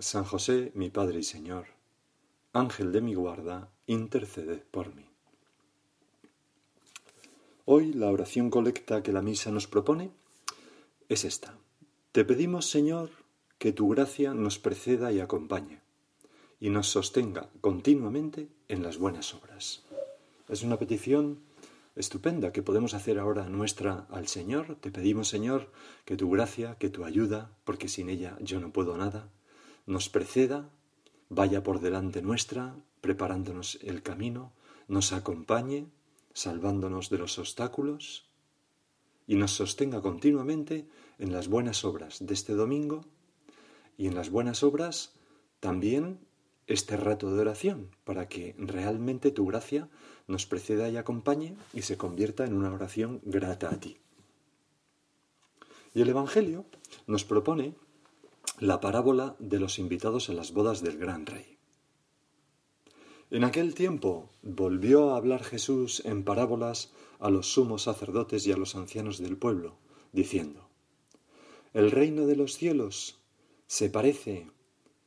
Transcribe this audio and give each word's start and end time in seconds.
San 0.00 0.22
José, 0.22 0.70
mi 0.76 0.90
Padre 0.90 1.18
y 1.18 1.22
Señor, 1.24 1.66
Ángel 2.52 2.92
de 2.92 3.00
mi 3.00 3.14
guarda, 3.14 3.68
intercede 3.88 4.58
por 4.70 4.94
mí. 4.94 5.04
Hoy 7.64 7.92
la 7.92 8.08
oración 8.08 8.48
colecta 8.48 9.02
que 9.02 9.12
la 9.12 9.22
misa 9.22 9.50
nos 9.50 9.66
propone 9.66 10.12
es 11.08 11.24
esta. 11.24 11.58
Te 12.12 12.24
pedimos, 12.24 12.70
Señor, 12.70 13.10
que 13.58 13.72
tu 13.72 13.88
gracia 13.88 14.34
nos 14.34 14.60
preceda 14.60 15.10
y 15.10 15.18
acompañe, 15.18 15.80
y 16.60 16.70
nos 16.70 16.88
sostenga 16.88 17.50
continuamente 17.60 18.48
en 18.68 18.84
las 18.84 18.98
buenas 18.98 19.34
obras. 19.34 19.82
Es 20.48 20.62
una 20.62 20.78
petición 20.78 21.40
estupenda 21.96 22.52
que 22.52 22.62
podemos 22.62 22.94
hacer 22.94 23.18
ahora 23.18 23.48
nuestra 23.48 24.06
al 24.10 24.28
Señor. 24.28 24.76
Te 24.76 24.92
pedimos, 24.92 25.26
Señor, 25.26 25.72
que 26.04 26.16
tu 26.16 26.30
gracia, 26.30 26.76
que 26.76 26.88
tu 26.88 27.04
ayuda, 27.04 27.50
porque 27.64 27.88
sin 27.88 28.08
ella 28.08 28.38
yo 28.40 28.60
no 28.60 28.72
puedo 28.72 28.96
nada, 28.96 29.28
nos 29.88 30.10
preceda, 30.10 30.68
vaya 31.30 31.62
por 31.62 31.80
delante 31.80 32.20
nuestra, 32.20 32.76
preparándonos 33.00 33.78
el 33.82 34.02
camino, 34.02 34.52
nos 34.86 35.12
acompañe, 35.12 35.86
salvándonos 36.34 37.08
de 37.08 37.16
los 37.16 37.38
obstáculos 37.38 38.28
y 39.26 39.36
nos 39.36 39.52
sostenga 39.52 40.02
continuamente 40.02 40.86
en 41.18 41.32
las 41.32 41.48
buenas 41.48 41.86
obras 41.86 42.18
de 42.20 42.34
este 42.34 42.52
domingo 42.52 43.06
y 43.96 44.06
en 44.08 44.14
las 44.14 44.28
buenas 44.28 44.62
obras 44.62 45.14
también 45.58 46.20
este 46.66 46.98
rato 46.98 47.34
de 47.34 47.40
oración 47.40 47.90
para 48.04 48.28
que 48.28 48.54
realmente 48.58 49.30
tu 49.30 49.46
gracia 49.46 49.88
nos 50.26 50.44
preceda 50.44 50.90
y 50.90 50.98
acompañe 50.98 51.56
y 51.72 51.80
se 51.80 51.96
convierta 51.96 52.44
en 52.44 52.52
una 52.52 52.70
oración 52.70 53.22
grata 53.24 53.70
a 53.70 53.80
ti. 53.80 53.96
Y 55.94 56.02
el 56.02 56.10
Evangelio 56.10 56.66
nos 57.06 57.24
propone 57.24 57.74
la 58.60 58.80
parábola 58.80 59.36
de 59.38 59.60
los 59.60 59.78
invitados 59.78 60.28
a 60.28 60.32
las 60.32 60.52
bodas 60.52 60.82
del 60.82 60.98
gran 60.98 61.26
rey. 61.26 61.58
En 63.30 63.44
aquel 63.44 63.74
tiempo 63.74 64.30
volvió 64.42 65.10
a 65.10 65.16
hablar 65.16 65.44
Jesús 65.44 66.02
en 66.04 66.24
parábolas 66.24 66.92
a 67.20 67.30
los 67.30 67.46
sumos 67.52 67.82
sacerdotes 67.82 68.46
y 68.46 68.52
a 68.52 68.56
los 68.56 68.74
ancianos 68.74 69.18
del 69.18 69.36
pueblo, 69.36 69.76
diciendo, 70.12 70.68
El 71.72 71.90
reino 71.90 72.26
de 72.26 72.36
los 72.36 72.54
cielos 72.54 73.20
se 73.66 73.90
parece, 73.90 74.50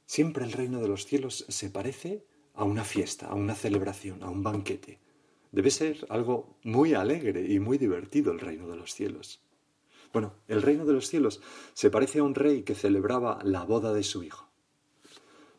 siempre 0.06 0.46
el 0.46 0.52
reino 0.54 0.80
de 0.80 0.88
los 0.88 1.06
cielos 1.06 1.46
se 1.50 1.70
parece 1.70 2.24
a 2.54 2.64
una 2.64 2.86
fiesta, 2.86 3.28
a 3.28 3.34
una 3.34 3.56
celebración, 3.56 4.24
a 4.24 4.30
un 4.30 4.44
banquete. 4.44 5.00
Debe 5.52 5.72
ser 5.72 6.06
algo 6.10 6.56
muy 6.64 6.94
alegre 6.94 7.52
y 7.52 7.60
muy 7.60 7.78
divertido 7.78 8.32
el 8.32 8.40
reino 8.40 8.68
de 8.68 8.78
los 8.78 8.94
cielos. 8.94 9.42
Bueno, 10.14 10.34
el 10.48 10.62
reino 10.62 10.86
de 10.86 10.94
los 10.94 11.08
cielos 11.08 11.42
se 11.74 11.90
parece 11.90 12.20
a 12.20 12.24
un 12.24 12.36
rey 12.36 12.64
que 12.64 12.76
celebraba 12.76 13.40
la 13.44 13.64
boda 13.64 13.94
de 13.94 14.04
su 14.04 14.24
hijo. 14.24 14.48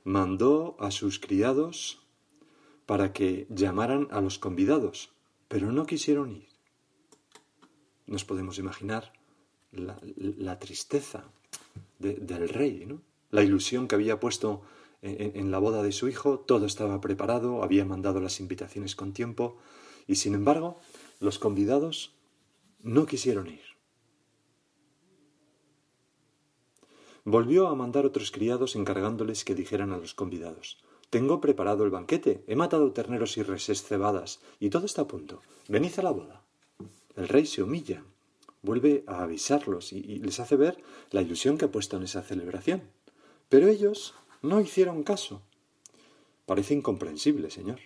Mandó 0.05 0.77
a 0.78 0.91
sus 0.91 1.19
criados 1.19 2.00
para 2.86 3.12
que 3.12 3.47
llamaran 3.48 4.09
a 4.11 4.20
los 4.20 4.39
convidados, 4.39 5.11
pero 5.48 5.72
no 5.72 5.86
quisieron 5.86 6.31
ir. 6.31 6.48
Nos 8.06 8.25
podemos 8.25 8.59
imaginar 8.59 9.12
la, 9.71 10.59
tristeza 10.59 11.25
del 11.99 12.49
rey, 12.49 12.84
¿no? 12.84 13.00
la 13.31 13.43
ilusión 13.43 13.88
que 13.88 13.94
había 13.94 14.21
puesto 14.21 14.62
en, 15.00 15.37
en 15.37 15.50
la 15.50 15.59
boda 15.59 15.82
de 15.82 15.93
su 15.93 16.09
hijo, 16.09 16.41
todo 16.41 16.66
estaba 16.66 17.00
preparado, 17.00 17.62
había 17.62 17.84
mandado 17.87 18.21
las 18.21 18.41
invitaciones 18.41 18.94
con 18.94 19.12
tiempo, 19.12 19.56
y 20.06 20.16
sin 20.16 20.34
embargo, 20.34 20.78
los 21.21 21.38
convidados 21.38 22.15
no 22.82 23.06
quisieron 23.06 23.47
ir. 23.47 23.72
Volvió 27.25 27.69
a 27.69 27.77
mandar 27.77 28.05
otros 28.05 28.33
criados 28.33 28.75
encargándoles 28.75 29.44
que 29.44 29.55
dijeran 29.55 29.93
a 29.93 29.97
los 29.97 30.12
convidados 30.12 30.78
Tengo 31.09 31.41
preparado 31.41 31.84
el 31.84 31.91
banquete, 31.91 32.43
he 32.49 32.56
matado 32.56 32.93
terneros 32.93 33.37
y 33.37 33.43
reses 33.44 33.84
cebadas, 33.84 34.41
y 34.59 34.71
todo 34.71 34.87
está 34.87 35.03
a 35.03 35.06
punto. 35.09 35.41
Venid 35.69 35.99
a 35.99 36.03
la 36.03 36.11
boda. 36.11 36.43
El 37.15 37.28
rey 37.28 37.47
se 37.47 37.62
humilla, 37.62 38.03
vuelve 38.62 39.05
a 39.06 39.22
avisarlos 39.22 39.93
y, 39.93 39.99
y 39.99 40.19
les 40.19 40.41
hace 40.41 40.56
ver 40.56 40.82
la 41.11 41.22
ilusión 41.22 41.59
que 41.59 41.66
ha 41.66 41.71
puesto 41.71 41.97
en 41.97 42.03
esa 42.03 42.22
celebración. 42.22 42.82
Pero 43.49 43.69
ellos 43.69 44.15
no 44.41 44.61
hicieron 44.61 45.05
caso. 45.05 45.43
Parece 46.47 46.75
incomprensible, 46.75 47.50
señor. 47.50 47.78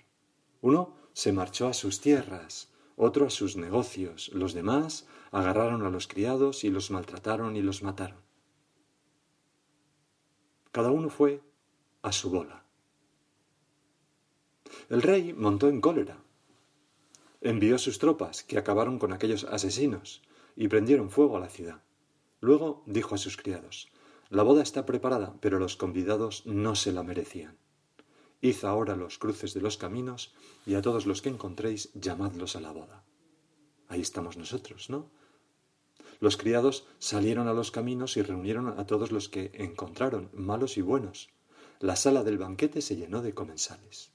Uno 0.63 0.95
se 1.13 1.33
marchó 1.33 1.67
a 1.67 1.75
sus 1.75 2.01
tierras, 2.01 2.71
otro 2.97 3.27
a 3.27 3.31
sus 3.31 3.57
negocios, 3.57 4.31
los 4.33 4.55
demás 4.55 5.07
agarraron 5.31 5.85
a 5.85 5.91
los 5.91 6.07
criados 6.07 6.65
y 6.65 6.71
los 6.71 6.91
maltrataron 6.91 7.57
y 7.57 7.61
los 7.61 7.83
mataron. 7.83 8.26
Cada 10.77 10.91
uno 10.91 11.09
fue 11.09 11.41
a 12.03 12.13
su 12.13 12.29
bola. 12.29 12.63
El 14.91 15.01
rey 15.01 15.33
montó 15.33 15.71
en 15.71 15.81
cólera. 15.81 16.23
Envió 17.41 17.79
sus 17.79 17.99
tropas, 17.99 18.43
que 18.43 18.59
acabaron 18.59 18.99
con 18.99 19.15
aquellos 19.15 19.45
asesinos, 19.45 20.21
y 20.55 20.69
prendieron 20.69 21.09
fuego 21.09 21.39
a 21.39 21.41
la 21.41 21.49
ciudad. 21.49 21.81
Luego 22.43 22.83
dijo 22.85 23.15
a 23.15 23.19
sus 23.19 23.39
criados, 23.39 23.89
La 24.29 24.43
boda 24.43 24.63
está 24.63 24.85
preparada, 24.85 25.35
pero 25.41 25.59
los 25.59 25.77
convidados 25.77 26.45
no 26.45 26.75
se 26.75 26.93
la 26.93 27.03
merecían. 27.03 27.57
Id 28.43 28.63
ahora 28.67 28.97
los 28.97 29.17
cruces 29.17 29.55
de 29.55 29.63
los 29.63 29.79
caminos, 29.79 30.35
y 30.67 30.75
a 30.75 30.83
todos 30.83 31.07
los 31.07 31.23
que 31.23 31.31
encontréis, 31.31 31.91
llamadlos 31.95 32.55
a 32.55 32.61
la 32.61 32.73
boda. 32.73 33.03
Ahí 33.89 34.03
estamos 34.03 34.37
nosotros, 34.37 34.91
¿no? 34.91 35.09
Los 36.21 36.37
criados 36.37 36.87
salieron 36.99 37.49
a 37.49 37.53
los 37.53 37.71
caminos 37.71 38.16
y 38.16 38.22
reunieron 38.22 38.69
a 38.69 38.87
todos 38.87 39.12
los 39.12 39.28
que 39.28 39.50
encontraron, 39.54 40.31
malos 40.32 40.77
y 40.77 40.82
buenos. 40.82 41.28
La 41.81 41.97
sala 41.97 42.25
del 42.25 42.38
banquete 42.38 42.81
se 42.81 42.97
llenó 42.97 43.22
de 43.22 43.34
comensales. 43.34 44.12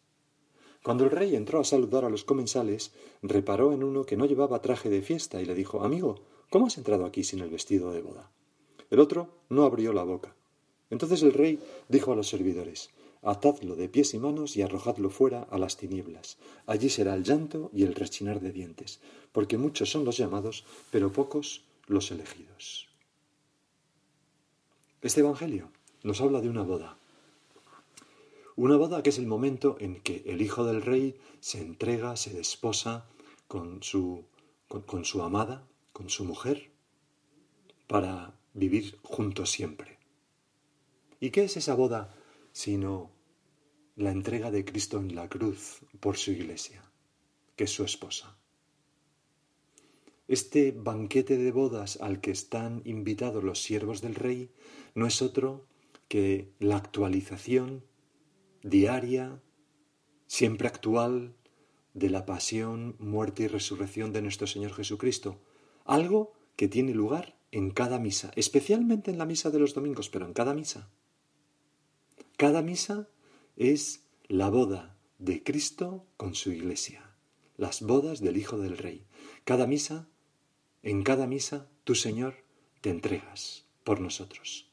Cuando 0.83 1.03
el 1.03 1.11
rey 1.11 1.35
entró 1.35 1.59
a 1.59 1.63
saludar 1.63 2.05
a 2.05 2.09
los 2.09 2.23
comensales, 2.23 2.91
reparó 3.21 3.71
en 3.71 3.83
uno 3.83 4.05
que 4.05 4.17
no 4.17 4.25
llevaba 4.25 4.63
traje 4.63 4.89
de 4.89 5.03
fiesta 5.03 5.39
y 5.39 5.45
le 5.45 5.53
dijo 5.53 5.83
Amigo, 5.83 6.23
¿cómo 6.49 6.67
has 6.67 6.77
entrado 6.77 7.05
aquí 7.05 7.23
sin 7.23 7.39
el 7.39 7.51
vestido 7.51 7.91
de 7.91 8.01
boda? 8.01 8.31
El 8.89 8.99
otro 8.99 9.29
no 9.49 9.63
abrió 9.63 9.93
la 9.93 10.03
boca. 10.03 10.35
Entonces 10.89 11.21
el 11.21 11.33
rey 11.33 11.59
dijo 11.87 12.11
a 12.11 12.15
los 12.15 12.29
servidores 12.29 12.89
Atadlo 13.21 13.75
de 13.75 13.87
pies 13.87 14.15
y 14.15 14.19
manos 14.19 14.57
y 14.57 14.63
arrojadlo 14.63 15.11
fuera 15.11 15.43
a 15.43 15.59
las 15.59 15.77
tinieblas. 15.77 16.39
Allí 16.65 16.89
será 16.89 17.13
el 17.13 17.23
llanto 17.23 17.69
y 17.71 17.83
el 17.83 17.93
rechinar 17.93 18.41
de 18.41 18.51
dientes, 18.51 18.99
porque 19.31 19.59
muchos 19.59 19.91
son 19.91 20.05
los 20.05 20.17
llamados, 20.17 20.65
pero 20.89 21.13
pocos 21.13 21.63
los 21.91 22.11
elegidos. 22.11 22.87
Este 25.01 25.19
Evangelio 25.19 25.71
nos 26.03 26.21
habla 26.21 26.41
de 26.41 26.49
una 26.49 26.63
boda. 26.63 26.97
Una 28.55 28.77
boda 28.77 29.03
que 29.03 29.09
es 29.09 29.17
el 29.17 29.27
momento 29.27 29.77
en 29.79 30.01
que 30.01 30.23
el 30.25 30.41
hijo 30.41 30.63
del 30.65 30.81
rey 30.81 31.19
se 31.39 31.59
entrega, 31.59 32.15
se 32.15 32.31
desposa 32.31 33.07
con 33.47 33.83
su, 33.83 34.25
con, 34.67 35.05
su 35.05 35.21
amada, 35.21 35.67
con 35.91 36.09
su 36.09 36.23
mujer, 36.23 36.71
para 37.87 38.35
vivir 38.53 38.97
juntos 39.03 39.49
siempre. 39.49 39.99
¿Y 41.19 41.31
qué 41.31 41.43
es 41.43 41.57
esa 41.57 41.75
boda 41.75 42.15
sino 42.53 43.11
la 43.95 44.11
entrega 44.11 44.51
de 44.51 44.63
Cristo 44.65 44.99
en 44.99 45.15
la 45.15 45.27
cruz 45.27 45.81
por 45.99 46.17
su 46.17 46.31
iglesia, 46.31 46.83
que 47.55 47.65
es 47.65 47.71
su 47.71 47.83
esposa? 47.83 48.40
Este 50.31 50.71
banquete 50.71 51.35
de 51.35 51.51
bodas 51.51 51.99
al 51.99 52.21
que 52.21 52.31
están 52.31 52.83
invitados 52.85 53.43
los 53.43 53.61
siervos 53.61 53.99
del 53.99 54.15
rey 54.15 54.49
no 54.95 55.05
es 55.05 55.21
otro 55.21 55.67
que 56.07 56.53
la 56.57 56.77
actualización 56.77 57.83
diaria, 58.63 59.41
siempre 60.27 60.69
actual, 60.69 61.35
de 61.93 62.09
la 62.09 62.25
pasión, 62.25 62.95
muerte 62.97 63.43
y 63.43 63.47
resurrección 63.47 64.13
de 64.13 64.21
nuestro 64.21 64.47
Señor 64.47 64.71
Jesucristo. 64.71 65.41
Algo 65.83 66.31
que 66.55 66.69
tiene 66.69 66.93
lugar 66.93 67.37
en 67.51 67.71
cada 67.71 67.99
misa, 67.99 68.31
especialmente 68.37 69.11
en 69.11 69.17
la 69.17 69.25
misa 69.25 69.51
de 69.51 69.59
los 69.59 69.73
domingos, 69.73 70.07
pero 70.07 70.25
en 70.25 70.31
cada 70.31 70.53
misa. 70.53 70.89
Cada 72.37 72.61
misa 72.61 73.09
es 73.57 74.05
la 74.29 74.49
boda 74.49 74.95
de 75.19 75.43
Cristo 75.43 76.05
con 76.15 76.35
su 76.35 76.53
iglesia, 76.53 77.17
las 77.57 77.81
bodas 77.81 78.21
del 78.21 78.37
Hijo 78.37 78.57
del 78.57 78.77
Rey. 78.77 79.05
Cada 79.43 79.67
misa 79.67 80.07
en 80.83 81.03
cada 81.03 81.27
misa, 81.27 81.67
tú, 81.83 81.95
Señor, 81.95 82.35
te 82.81 82.89
entregas 82.89 83.65
por 83.83 83.99
nosotros. 83.99 84.69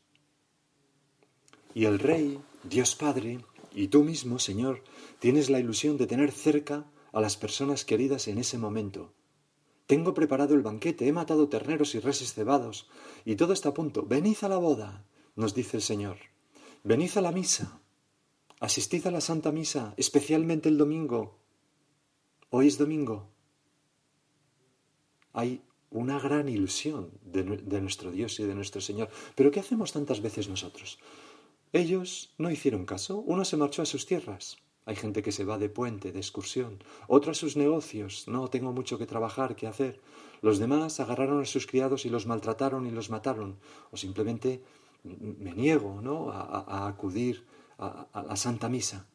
Y 1.75 1.85
el 1.85 1.99
Rey, 1.99 2.41
Dios 2.65 2.95
Padre, 2.95 3.45
Y 3.75 3.89
tú 3.89 4.03
mismo, 4.03 4.39
Señor, 4.39 4.83
tienes 5.21 5.51
la 5.51 5.61
ilusión 5.61 5.99
de 5.99 6.07
tener 6.07 6.33
cerca 6.33 6.91
a 7.13 7.21
las 7.21 7.37
personas 7.37 7.85
queridas 7.85 8.27
en 8.27 8.39
ese 8.39 8.59
momento. 8.59 9.13
Tengo 9.87 10.15
preparado 10.15 10.55
el 10.55 10.63
banquete, 10.63 11.07
he 11.07 11.13
matado 11.13 11.49
terneros 11.49 11.95
y 11.95 12.01
reses 12.01 12.35
cebados, 12.35 12.89
y 13.25 13.37
todo 13.37 13.53
está 13.53 13.69
a 13.69 13.75
punto. 13.75 14.03
Venid 14.03 14.39
a 14.43 14.49
la 14.49 14.57
boda, 14.57 15.05
nos 15.37 15.55
dice 15.55 15.77
el 15.77 15.83
Señor. 15.83 16.17
Venid 16.83 17.17
a 17.17 17.21
la 17.21 17.31
misa. 17.31 17.81
Asistid 18.61 19.07
a 19.07 19.13
la 19.13 19.21
Santa 19.21 19.53
Misa, 19.53 19.95
especialmente 19.97 20.69
el 20.69 20.79
domingo. 20.79 21.39
Hoy 22.51 22.67
es 22.67 22.79
domingo. 22.79 23.29
Hay 25.33 25.63
una 25.91 26.19
gran 26.19 26.49
ilusión 26.49 27.11
de, 27.23 27.45
nuestro 27.81 28.11
Dios 28.11 28.39
y 28.41 28.45
de 28.45 28.55
nuestro 28.55 28.81
Señor. 28.81 29.09
Pero 29.35 29.51
¿qué 29.51 29.61
hacemos 29.61 29.93
tantas 29.93 30.21
veces 30.21 30.49
nosotros? 30.49 30.99
Ellos 31.73 32.35
no 32.39 32.51
hicieron 32.51 32.85
caso. 32.85 33.19
Uno 33.19 33.45
se 33.45 33.57
marchó 33.57 33.83
a 33.83 33.87
sus 33.87 34.07
tierras. 34.07 34.59
Hay 34.85 34.97
gente 34.97 35.23
que 35.23 35.33
se 35.33 35.45
va 35.45 35.59
de 35.59 35.69
puente, 35.69 36.13
de 36.13 36.19
excursión. 36.19 36.83
Otro 37.09 37.33
a 37.33 37.35
sus 37.35 37.57
negocios. 37.57 38.27
No, 38.27 38.49
tengo 38.49 38.73
mucho 38.73 38.99
que 38.99 39.07
trabajar, 39.07 39.55
que 39.55 39.67
hacer. 39.67 40.01
Los 40.41 40.59
demás 40.59 41.01
agarraron 41.01 41.43
a 41.43 41.47
sus 41.47 41.67
criados 41.67 42.07
y 42.07 42.11
los 42.11 42.27
maltrataron 42.27 42.87
y 42.87 42.91
los 42.91 43.11
mataron. 43.11 43.59
O 43.91 43.97
simplemente 43.97 44.63
me 45.05 45.53
niego, 45.53 46.01
¿no? 46.03 46.31
A, 46.31 46.89
acudir 46.89 47.45
a, 47.79 48.09
a 48.13 48.23
la 48.23 48.37
Santa 48.37 48.69
Misa. 48.69 49.07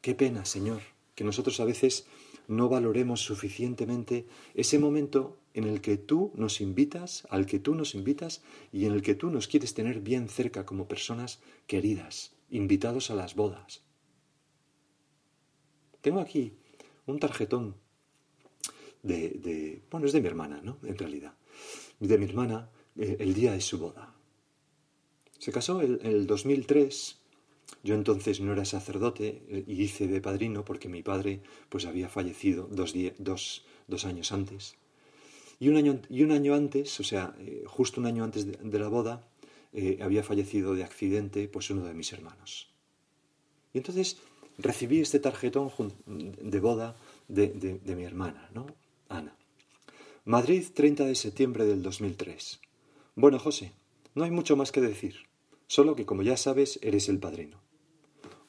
Qué 0.00 0.14
pena, 0.14 0.46
Señor, 0.46 0.80
que 1.14 1.24
nosotros 1.24 1.60
a 1.60 1.64
veces 1.64 2.06
no 2.50 2.68
valoremos 2.68 3.20
suficientemente 3.20 4.26
ese 4.54 4.80
momento 4.80 5.38
en 5.54 5.64
el 5.64 5.80
que 5.80 5.96
tú 5.96 6.32
nos 6.34 6.60
invitas, 6.60 7.24
al 7.30 7.46
que 7.46 7.60
tú 7.60 7.76
nos 7.76 7.94
invitas 7.94 8.42
y 8.72 8.86
en 8.86 8.92
el 8.92 9.02
que 9.02 9.14
tú 9.14 9.30
nos 9.30 9.46
quieres 9.46 9.72
tener 9.72 10.00
bien 10.00 10.28
cerca 10.28 10.66
como 10.66 10.88
personas 10.88 11.40
queridas, 11.68 12.34
invitados 12.50 13.10
a 13.10 13.14
las 13.14 13.36
bodas. 13.36 13.84
Tengo 16.00 16.18
aquí 16.18 16.54
un 17.06 17.20
tarjetón 17.20 17.76
de, 19.04 19.82
bueno, 19.88 20.06
es 20.06 20.12
de 20.12 20.20
mi 20.20 20.26
hermana, 20.26 20.60
¿no? 20.60 20.78
En 20.82 20.98
realidad, 20.98 21.34
de 22.00 22.18
mi 22.18 22.24
hermana 22.24 22.68
eh, 22.96 23.16
el 23.20 23.32
día 23.32 23.52
de 23.52 23.60
su 23.60 23.78
boda. 23.78 24.12
Se 25.38 25.52
casó 25.52 25.82
en 25.82 26.00
el 26.02 26.26
2003 26.26 27.19
yo 27.82 27.94
entonces 27.94 28.40
no 28.40 28.52
era 28.52 28.64
sacerdote 28.64 29.42
eh, 29.48 29.64
y 29.66 29.82
hice 29.82 30.06
de 30.06 30.20
padrino 30.20 30.64
porque 30.64 30.88
mi 30.88 31.02
padre 31.02 31.40
pues 31.68 31.86
había 31.86 32.08
fallecido 32.08 32.68
dos, 32.70 32.94
dos, 33.18 34.04
años 34.04 34.32
antes. 34.32 34.76
Y 35.58 35.68
un, 35.68 35.76
año, 35.76 36.00
y 36.08 36.22
un 36.22 36.32
año 36.32 36.54
antes, 36.54 37.00
o 37.00 37.04
sea, 37.04 37.34
eh, 37.38 37.64
justo 37.66 38.00
un 38.00 38.06
año 38.06 38.24
antes 38.24 38.46
de, 38.46 38.78
la 38.78 38.88
boda, 38.88 39.26
eh, 39.72 39.98
había 40.02 40.22
fallecido 40.22 40.74
de 40.74 40.84
accidente 40.84 41.48
pues 41.48 41.70
uno 41.70 41.84
de 41.84 41.94
mis 41.94 42.12
hermanos. 42.12 42.68
Y 43.72 43.78
entonces 43.78 44.18
recibí 44.58 45.00
este 45.00 45.20
tarjetón 45.20 45.70
de 46.06 46.60
boda 46.60 46.96
de, 47.28 47.48
de 47.48 47.96
mi 47.96 48.04
hermana, 48.04 48.50
¿no? 48.52 48.66
Ana. 49.08 49.34
Madrid, 50.24 50.64
30 50.74 51.06
de 51.06 51.14
septiembre 51.14 51.64
del 51.64 51.82
2003. 51.82 52.60
Bueno, 53.14 53.38
José, 53.38 53.72
no 54.14 54.24
hay 54.24 54.30
mucho 54.30 54.56
más 54.56 54.72
que 54.72 54.80
decir, 54.80 55.16
solo 55.66 55.94
que 55.94 56.06
como 56.06 56.22
ya 56.22 56.36
sabes, 56.36 56.78
eres 56.82 57.08
el 57.08 57.18
padrino. 57.18 57.59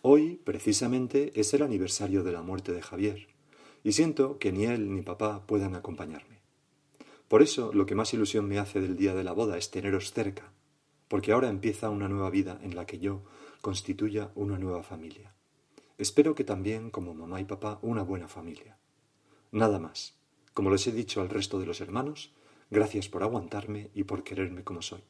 Hoy, 0.03 0.41
precisamente, 0.43 1.31
es 1.39 1.53
el 1.53 1.61
aniversario 1.61 2.23
de 2.23 2.31
la 2.31 2.41
muerte 2.41 2.71
de 2.71 2.81
Javier, 2.81 3.27
y 3.83 3.91
siento 3.91 4.39
que 4.39 4.51
ni 4.51 4.65
él 4.65 4.91
ni 4.95 5.03
papá 5.03 5.45
puedan 5.45 5.75
acompañarme. 5.75 6.41
Por 7.27 7.43
eso, 7.43 7.71
lo 7.71 7.85
que 7.85 7.93
más 7.93 8.11
ilusión 8.13 8.47
me 8.47 8.57
hace 8.57 8.81
del 8.81 8.97
día 8.97 9.13
de 9.13 9.23
la 9.23 9.31
boda 9.31 9.59
es 9.59 9.69
teneros 9.69 10.11
cerca, 10.11 10.53
porque 11.07 11.33
ahora 11.33 11.49
empieza 11.49 11.91
una 11.91 12.07
nueva 12.07 12.31
vida 12.31 12.59
en 12.63 12.75
la 12.75 12.87
que 12.87 12.97
yo 12.97 13.23
constituya 13.61 14.31
una 14.33 14.57
nueva 14.57 14.81
familia. 14.81 15.35
Espero 15.99 16.33
que 16.33 16.43
también, 16.43 16.89
como 16.89 17.13
mamá 17.13 17.39
y 17.39 17.45
papá, 17.45 17.77
una 17.83 18.01
buena 18.01 18.27
familia. 18.27 18.77
Nada 19.51 19.77
más. 19.77 20.15
Como 20.55 20.71
les 20.71 20.87
he 20.87 20.91
dicho 20.91 21.21
al 21.21 21.29
resto 21.29 21.59
de 21.59 21.67
los 21.67 21.79
hermanos, 21.79 22.33
gracias 22.71 23.07
por 23.07 23.21
aguantarme 23.21 23.91
y 23.93 24.03
por 24.03 24.23
quererme 24.23 24.63
como 24.63 24.81
soy. 24.81 25.03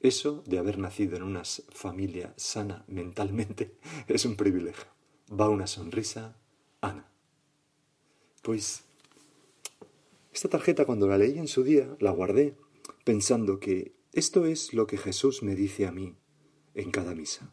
Eso 0.00 0.42
de 0.46 0.58
haber 0.58 0.78
nacido 0.78 1.16
en 1.16 1.22
una 1.22 1.42
familia 1.44 2.32
sana 2.36 2.84
mentalmente 2.88 3.76
es 4.08 4.24
un 4.24 4.36
privilegio. 4.36 4.86
Va 5.30 5.48
una 5.48 5.66
sonrisa, 5.66 6.36
Ana. 6.80 7.06
Pues 8.42 8.84
esta 10.32 10.48
tarjeta 10.48 10.86
cuando 10.86 11.06
la 11.06 11.18
leí 11.18 11.38
en 11.38 11.48
su 11.48 11.62
día 11.62 11.96
la 12.00 12.10
guardé 12.10 12.56
pensando 13.04 13.60
que 13.60 13.94
esto 14.12 14.46
es 14.46 14.72
lo 14.72 14.86
que 14.86 14.96
Jesús 14.96 15.42
me 15.42 15.54
dice 15.54 15.86
a 15.86 15.92
mí 15.92 16.16
en 16.74 16.90
cada 16.90 17.14
misa. 17.14 17.52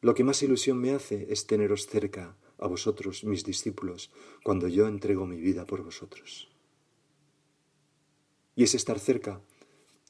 Lo 0.00 0.14
que 0.14 0.24
más 0.24 0.42
ilusión 0.42 0.78
me 0.78 0.92
hace 0.92 1.26
es 1.30 1.46
teneros 1.46 1.86
cerca 1.86 2.36
a 2.58 2.66
vosotros, 2.66 3.24
mis 3.24 3.44
discípulos, 3.44 4.10
cuando 4.42 4.68
yo 4.68 4.86
entrego 4.86 5.26
mi 5.26 5.36
vida 5.36 5.66
por 5.66 5.82
vosotros. 5.82 6.50
Y 8.56 8.64
es 8.64 8.74
estar 8.74 8.98
cerca 8.98 9.40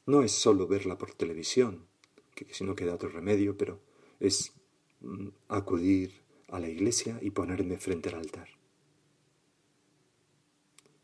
no 0.05 0.21
es 0.21 0.31
solo 0.31 0.67
verla 0.67 0.97
por 0.97 1.13
televisión, 1.13 1.87
que 2.35 2.53
si 2.53 2.63
no 2.63 2.75
queda 2.75 2.95
otro 2.95 3.09
remedio, 3.09 3.57
pero 3.57 3.81
es 4.19 4.53
mm, 5.01 5.29
acudir 5.47 6.21
a 6.49 6.59
la 6.59 6.69
iglesia 6.69 7.17
y 7.21 7.31
ponerme 7.31 7.77
frente 7.77 8.09
al 8.09 8.15
altar. 8.15 8.49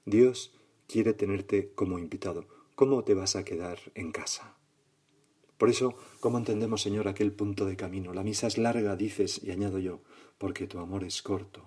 Dios 0.06 0.54
quiere 0.88 1.14
tenerte 1.14 1.72
como 1.74 2.00
invitado. 2.00 2.48
¿Cómo 2.76 3.04
te 3.04 3.14
vas 3.14 3.36
a 3.36 3.46
quedar 3.46 3.80
en 3.96 4.12
casa? 4.12 4.58
Por 5.58 5.70
eso, 5.70 5.96
¿cómo 6.20 6.38
entendemos, 6.38 6.82
Señor, 6.82 7.08
aquel 7.08 7.32
punto 7.32 7.66
de 7.66 7.78
camino? 7.78 8.14
La 8.14 8.24
misa 8.24 8.48
es 8.48 8.58
larga, 8.58 8.96
dices, 8.96 9.42
y 9.44 9.52
añado 9.52 9.78
yo, 9.78 10.02
porque 10.38 10.66
tu 10.66 10.80
amor 10.80 11.04
es 11.04 11.22
corto. 11.22 11.62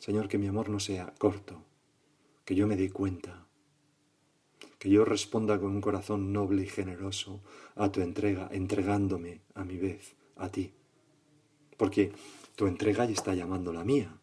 Señor, 0.00 0.28
que 0.28 0.38
mi 0.38 0.46
amor 0.46 0.70
no 0.70 0.80
sea 0.80 1.14
corto, 1.18 1.64
que 2.46 2.54
yo 2.54 2.66
me 2.66 2.76
dé 2.76 2.90
cuenta 2.90 3.47
que 4.78 4.90
yo 4.90 5.04
responda 5.04 5.58
con 5.58 5.72
un 5.72 5.80
corazón 5.80 6.32
noble 6.32 6.62
y 6.62 6.66
generoso 6.66 7.42
a 7.74 7.90
tu 7.90 8.00
entrega, 8.00 8.48
entregándome 8.52 9.40
a 9.54 9.64
mi 9.64 9.76
vez 9.76 10.14
a 10.36 10.50
ti. 10.50 10.72
Porque 11.76 12.12
tu 12.54 12.66
entrega 12.66 13.04
ya 13.04 13.12
está 13.12 13.34
llamando 13.34 13.72
la 13.72 13.84
mía, 13.84 14.18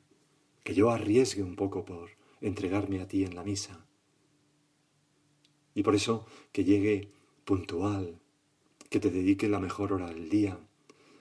que 0.64 0.74
yo 0.74 0.92
arriesgue 0.92 1.44
un 1.44 1.56
poco 1.56 1.84
por 1.86 2.12
entregarme 2.42 3.02
a 3.02 3.08
ti 3.08 3.24
en 3.24 3.36
la 3.36 3.44
misa. 3.44 3.86
Y 5.74 5.84
por 5.84 5.96
eso 5.96 6.26
que 6.52 6.64
llegue 6.64 7.12
puntual, 7.44 8.20
que 8.90 9.00
te 9.00 9.12
dedique 9.12 9.50
la 9.50 9.60
mejor 9.60 9.92
hora 9.92 10.08
del 10.08 10.30
día, 10.30 10.58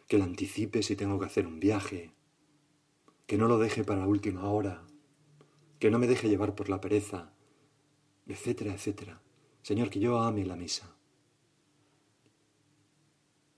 que 0.06 0.18
la 0.18 0.24
anticipe 0.24 0.82
si 0.82 0.94
tengo 0.94 1.18
que 1.18 1.26
hacer 1.26 1.46
un 1.46 1.58
viaje, 1.58 2.12
que 3.26 3.36
no 3.36 3.48
lo 3.48 3.58
deje 3.58 3.82
para 3.82 4.06
última 4.06 4.48
hora, 4.48 4.84
que 5.80 5.90
no 5.90 5.98
me 5.98 6.06
deje 6.06 6.28
llevar 6.28 6.54
por 6.54 6.68
la 6.68 6.80
pereza, 6.80 7.32
etcétera, 8.26 8.74
etcétera. 8.74 9.23
Señor, 9.64 9.88
que 9.88 9.98
yo 9.98 10.18
ame 10.18 10.44
la 10.44 10.56
misa. 10.56 10.94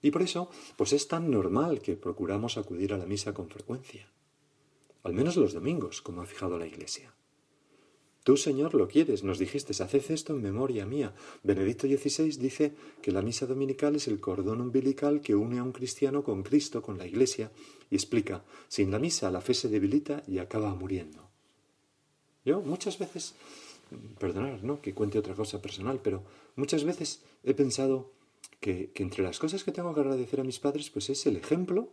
Y 0.02 0.12
por 0.12 0.22
eso, 0.22 0.48
pues 0.76 0.92
es 0.92 1.08
tan 1.08 1.32
normal 1.32 1.82
que 1.82 1.96
procuramos 1.96 2.56
acudir 2.56 2.94
a 2.94 2.96
la 2.96 3.06
misa 3.06 3.34
con 3.34 3.50
frecuencia. 3.50 4.08
Al 5.02 5.14
menos 5.14 5.36
los 5.36 5.52
domingos, 5.52 6.02
como 6.02 6.22
ha 6.22 6.26
fijado 6.26 6.60
la 6.60 6.66
Iglesia. 6.66 7.12
Tú, 8.22 8.36
Señor, 8.36 8.75
lo 8.75 8.86
quieres, 8.86 9.25
nos 9.25 9.40
dijiste, 9.40 9.72
haced 9.82 10.10
esto 10.12 10.32
en 10.32 10.42
memoria 10.42 10.86
mía. 10.86 11.12
Benedicto 11.42 11.88
XVI 11.88 12.38
dice 12.38 12.72
que 13.02 13.10
la 13.10 13.22
misa 13.22 13.46
dominical 13.46 13.96
es 13.96 14.06
el 14.06 14.20
cordón 14.20 14.60
umbilical 14.60 15.20
que 15.20 15.34
une 15.34 15.58
a 15.58 15.64
un 15.64 15.72
cristiano 15.72 16.22
con 16.22 16.44
Cristo, 16.44 16.82
con 16.82 16.98
la 16.98 17.06
Iglesia, 17.06 17.50
y 17.90 17.96
explica, 17.96 18.44
sin 18.68 18.92
la 18.92 19.00
misa 19.00 19.32
la 19.32 19.40
fe 19.40 19.54
se 19.54 19.68
debilita 19.68 20.22
y 20.28 20.38
acaba 20.38 20.72
muriendo. 20.76 21.28
Yo 22.44 22.60
muchas 22.60 22.96
veces 23.00 23.34
perdonar, 24.19 24.62
¿no? 24.64 24.81
Que 24.81 24.95
cuente 24.95 25.19
otra 25.19 25.35
cosa 25.35 25.62
personal, 25.62 26.00
pero 26.02 26.23
muchas 26.57 26.85
veces 26.85 27.23
he 27.45 27.55
pensado 27.55 28.12
que, 28.61 28.90
entre 28.97 29.23
las 29.23 29.38
cosas 29.38 29.64
que 29.64 29.73
tengo 29.73 29.95
que 29.95 30.00
agradecer 30.00 30.40
a 30.40 30.45
mis 30.45 30.59
padres, 30.59 30.90
pues 30.90 31.11
es 31.11 31.26
el 31.26 31.37
ejemplo 31.37 31.93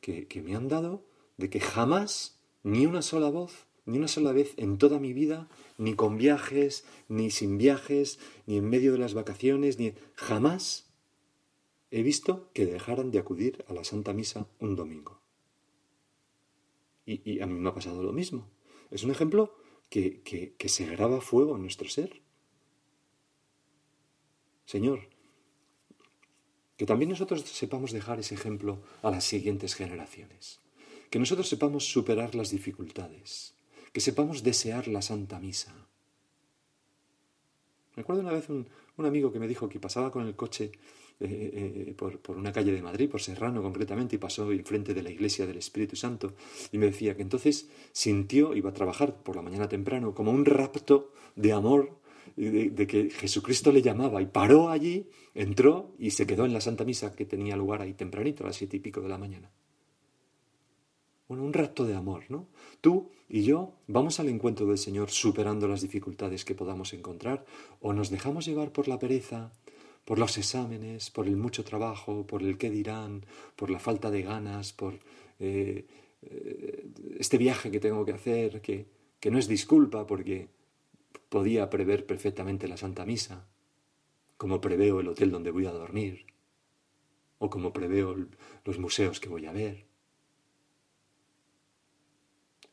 que, 0.00 0.26
me 0.44 0.54
han 0.54 0.68
dado 0.68 1.04
de 1.36 1.48
que 1.48 1.60
jamás, 1.60 2.38
ni 2.62 2.86
una 2.86 3.02
sola 3.02 3.30
voz, 3.30 3.66
ni 3.84 3.98
una 3.98 4.08
sola 4.08 4.32
vez 4.32 4.54
en 4.56 4.78
toda 4.78 4.98
mi 4.98 5.12
vida, 5.12 5.48
ni 5.78 5.94
con 5.94 6.16
viajes, 6.16 6.84
ni 7.08 7.30
sin 7.30 7.58
viajes, 7.58 8.18
ni 8.46 8.58
en 8.58 8.68
medio 8.68 8.92
de 8.92 8.98
las 8.98 9.14
vacaciones, 9.14 9.78
ni 9.78 9.94
jamás 10.14 10.90
he 11.90 12.02
visto 12.02 12.50
que 12.52 12.66
dejaran 12.66 13.10
de 13.10 13.18
acudir 13.18 13.64
a 13.68 13.74
la 13.74 13.84
Santa 13.84 14.12
Misa 14.12 14.46
un 14.60 14.76
domingo. 14.76 15.20
Y 17.04 17.40
a 17.40 17.46
mí 17.46 17.58
me 17.58 17.68
ha 17.68 17.74
pasado 17.74 18.02
lo 18.02 18.12
mismo. 18.12 18.48
Es 18.90 19.02
un 19.02 19.10
ejemplo 19.10 19.56
que, 19.92 20.68
se 20.68 20.86
graba 20.86 21.20
fuego 21.20 21.56
en 21.56 21.62
nuestro 21.62 21.88
ser. 21.88 22.22
Señor, 24.64 25.00
que 26.78 26.86
también 26.86 27.10
nosotros 27.10 27.42
sepamos 27.42 27.92
dejar 27.92 28.18
ese 28.18 28.34
ejemplo 28.34 28.80
a 29.02 29.10
las 29.10 29.24
siguientes 29.24 29.74
generaciones, 29.74 30.60
que 31.10 31.18
nosotros 31.18 31.46
sepamos 31.46 31.84
superar 31.84 32.34
las 32.34 32.50
dificultades, 32.50 33.54
que 33.92 34.00
sepamos 34.00 34.42
desear 34.42 34.88
la 34.88 35.02
Santa 35.02 35.38
Misa. 35.38 35.74
Recuerdo 37.94 38.22
una 38.22 38.32
vez 38.32 38.48
un, 38.48 38.66
amigo 38.96 39.30
que 39.30 39.40
me 39.40 39.48
dijo 39.48 39.68
que 39.68 39.78
pasaba 39.78 40.10
con 40.10 40.26
el 40.26 40.34
coche 40.36 40.72
eh, 41.24 41.84
eh, 41.88 41.94
por, 41.96 42.18
por, 42.18 42.36
una 42.36 42.52
calle 42.52 42.72
de 42.72 42.82
Madrid, 42.82 43.10
por 43.10 43.20
Serrano 43.20 43.62
concretamente, 43.62 44.16
y 44.16 44.18
pasó 44.18 44.50
enfrente 44.52 44.94
de 44.94 45.02
la 45.02 45.10
iglesia 45.10 45.46
del 45.46 45.58
Espíritu 45.58 45.96
Santo, 45.96 46.34
y 46.70 46.78
me 46.78 46.86
decía 46.86 47.16
que 47.16 47.22
entonces 47.22 47.68
sintió, 47.92 48.54
iba 48.54 48.70
a 48.70 48.74
trabajar 48.74 49.22
por 49.22 49.36
la 49.36 49.42
mañana 49.42 49.68
temprano, 49.68 50.14
como 50.14 50.30
un 50.30 50.44
rapto 50.44 51.12
de 51.36 51.52
amor, 51.52 51.98
de, 52.36 52.70
de 52.70 52.86
que 52.86 53.10
Jesucristo 53.10 53.72
le 53.72 53.82
llamaba, 53.82 54.20
y 54.22 54.26
paró 54.26 54.70
allí, 54.70 55.08
entró 55.34 55.94
y 55.98 56.10
se 56.10 56.26
quedó 56.26 56.44
en 56.44 56.52
la 56.52 56.60
Santa 56.60 56.84
Misa 56.84 57.14
que 57.14 57.24
tenía 57.24 57.56
lugar 57.56 57.82
ahí 57.82 57.94
tempranito, 57.94 58.44
a 58.44 58.48
las 58.48 58.56
siete 58.56 58.76
y 58.76 58.80
pico 58.80 59.00
de 59.00 59.08
la 59.08 59.18
mañana. 59.18 59.50
Bueno, 61.32 61.44
un 61.44 61.54
rapto 61.54 61.86
de 61.86 61.94
amor, 61.94 62.24
¿no? 62.28 62.48
Tú 62.82 63.10
y 63.26 63.42
yo 63.42 63.72
vamos 63.86 64.20
al 64.20 64.28
encuentro 64.28 64.66
del 64.66 64.76
Señor 64.76 65.10
superando 65.10 65.66
las 65.66 65.80
dificultades 65.80 66.44
que 66.44 66.54
podamos 66.54 66.92
encontrar, 66.92 67.46
o 67.80 67.94
nos 67.94 68.10
dejamos 68.10 68.44
llevar 68.44 68.70
por 68.70 68.86
la 68.86 68.98
pereza, 68.98 69.50
por 70.04 70.18
los 70.18 70.36
exámenes, 70.38 71.10
por 71.10 71.26
el 71.26 71.36
mucho 71.36 71.64
trabajo, 71.64 72.26
por 72.26 72.42
el 72.42 72.58
qué 72.58 72.70
dirán, 72.70 73.24
por 73.56 73.70
la 73.70 73.78
falta 73.78 74.10
de 74.10 74.22
ganas, 74.22 74.72
por 74.72 74.98
eh, 75.38 75.86
eh, 76.22 76.86
este 77.18 77.38
viaje 77.38 77.70
que 77.70 77.80
tengo 77.80 78.04
que 78.04 78.12
hacer, 78.12 78.60
que, 78.60 78.86
que 79.20 79.30
no 79.30 79.38
es 79.38 79.48
disculpa 79.48 80.06
porque 80.06 80.48
podía 81.28 81.70
prever 81.70 82.06
perfectamente 82.06 82.68
la 82.68 82.76
Santa 82.76 83.06
Misa, 83.06 83.46
como 84.36 84.60
preveo 84.60 85.00
el 85.00 85.08
hotel 85.08 85.30
donde 85.30 85.50
voy 85.50 85.66
a 85.66 85.72
dormir, 85.72 86.26
o 87.38 87.48
como 87.48 87.72
preveo 87.72 88.16
los 88.64 88.78
museos 88.78 89.20
que 89.20 89.28
voy 89.28 89.46
a 89.46 89.52
ver. 89.52 89.86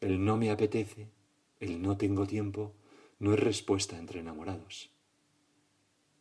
El 0.01 0.23
no 0.23 0.37
me 0.37 0.49
apetece, 0.49 1.07
el 1.59 1.81
no 1.81 1.97
tengo 1.97 2.25
tiempo, 2.25 2.73
no 3.19 3.33
es 3.33 3.39
respuesta 3.39 3.97
entre 3.97 4.21
enamorados. 4.21 4.89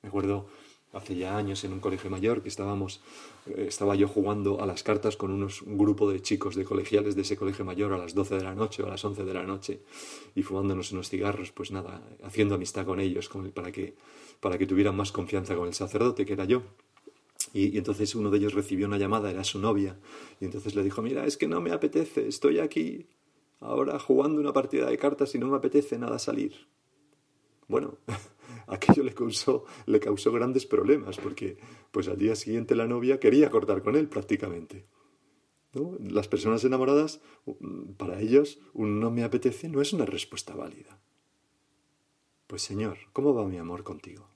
Me 0.02 0.08
acuerdo 0.08 0.48
hace 0.92 1.16
ya 1.16 1.36
años 1.36 1.64
en 1.64 1.72
un 1.72 1.80
colegio 1.80 2.10
mayor 2.10 2.42
que 2.42 2.48
estábamos, 2.48 3.00
eh, 3.46 3.66
estaba 3.68 3.94
yo 3.94 4.08
jugando 4.08 4.62
a 4.62 4.66
las 4.66 4.82
cartas 4.82 5.16
con 5.16 5.30
unos, 5.30 5.62
un 5.62 5.76
grupo 5.76 6.10
de 6.10 6.22
chicos 6.22 6.54
de 6.54 6.64
colegiales 6.64 7.14
de 7.14 7.22
ese 7.22 7.36
colegio 7.36 7.64
mayor 7.64 7.92
a 7.92 7.98
las 7.98 8.14
12 8.14 8.36
de 8.36 8.44
la 8.44 8.54
noche 8.54 8.82
o 8.82 8.86
a 8.86 8.90
las 8.90 9.04
11 9.04 9.24
de 9.24 9.34
la 9.34 9.42
noche 9.42 9.80
y 10.34 10.42
fumándonos 10.42 10.92
unos 10.92 11.08
cigarros, 11.08 11.52
pues 11.52 11.70
nada, 11.70 12.02
haciendo 12.22 12.54
amistad 12.54 12.86
con 12.86 13.00
ellos 13.00 13.30
para, 13.54 13.70
que, 13.70 13.94
para 14.40 14.58
que 14.58 14.66
tuvieran 14.66 14.96
más 14.96 15.12
confianza 15.12 15.54
con 15.56 15.68
el 15.68 15.74
sacerdote 15.74 16.24
que 16.24 16.32
era 16.32 16.44
yo. 16.44 16.62
Y, 17.52 17.74
y, 17.74 17.78
entonces 17.78 18.14
uno 18.14 18.30
de 18.30 18.38
ellos 18.38 18.54
recibió 18.54 18.86
una 18.86 18.98
llamada, 18.98 19.30
era 19.30 19.44
su 19.44 19.58
novia, 19.58 19.96
y 20.40 20.44
entonces 20.44 20.74
le 20.74 20.82
dijo, 20.82 21.02
mira, 21.02 21.24
es 21.24 21.36
que 21.36 21.46
no 21.46 21.60
me 21.60 21.70
apetece, 21.70 22.26
estoy 22.26 22.58
aquí 22.58 23.06
ahora 23.60 23.98
jugando 23.98 24.40
una 24.40 24.52
partida 24.52 24.86
de 24.88 24.98
cartas 24.98 25.34
y 25.34 25.38
no 25.38 25.48
me 25.48 25.56
apetece 25.56 25.98
nada 25.98 26.18
salir. 26.18 26.66
Bueno, 27.68 27.98
aquello 28.74 29.02
le 29.02 29.14
causó, 29.14 29.64
le 29.86 30.00
causó 30.00 30.32
grandes 30.32 30.66
problemas 30.66 31.16
porque 31.18 31.58
pues 31.90 32.08
al 32.08 32.18
día 32.18 32.36
siguiente 32.36 32.74
la 32.74 32.86
novia 32.86 33.18
quería 33.18 33.50
cortar 33.50 33.82
con 33.82 33.96
él 33.96 34.08
prácticamente. 34.08 34.86
Las 36.00 36.28
personas 36.28 36.64
enamoradas, 36.64 37.20
para 37.98 38.20
ellos, 38.20 38.58
un 38.72 39.00
no 39.00 39.10
me 39.10 39.22
apetece 39.22 39.68
no 39.68 39.80
es 39.80 39.92
una 39.92 40.06
respuesta 40.06 40.54
válida. 40.54 41.00
Pues 42.46 42.62
Señor, 42.62 42.98
¿cómo 43.12 43.34
va 43.34 43.46
mi 43.46 43.58
amor 43.58 43.84
contigo? 43.84 44.28